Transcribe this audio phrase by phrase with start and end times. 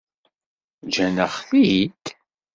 [0.87, 2.03] Ǧǧan-aɣ-t-id?